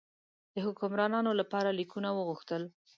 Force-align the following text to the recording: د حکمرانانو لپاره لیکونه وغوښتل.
د 0.53 0.55
حکمرانانو 0.65 1.31
لپاره 1.39 1.69
لیکونه 1.79 2.09
وغوښتل. 2.13 2.63